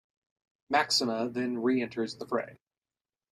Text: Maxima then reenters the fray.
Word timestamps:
Maxima 0.67 1.29
then 1.29 1.57
reenters 1.61 2.15
the 2.17 2.25
fray. 2.27 2.57